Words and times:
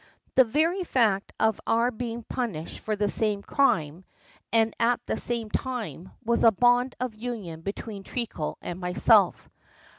The 0.33 0.45
very 0.45 0.83
fact 0.83 1.31
of 1.39 1.61
our 1.67 1.91
being 1.91 2.23
punished 2.23 2.79
for 2.79 2.95
the 2.95 3.07
same 3.07 3.43
crime, 3.43 4.03
and 4.51 4.73
at 4.79 4.99
the 5.05 5.15
same 5.15 5.51
time, 5.51 6.09
was 6.25 6.43
a 6.43 6.51
bond 6.51 6.95
of 6.99 7.13
union 7.13 7.61
between 7.61 8.01
Treacle 8.01 8.57
and 8.63 8.79
myself. 8.79 9.47